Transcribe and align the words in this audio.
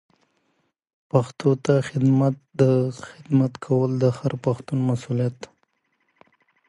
پښتو 1.11 1.49
ته 1.65 1.73
خدمت 1.89 3.53
کول 3.65 3.91
د 4.03 4.05
هر 4.19 4.31
پښتون 4.43 4.79
مسولیت 4.89 5.35
دی. 5.41 5.49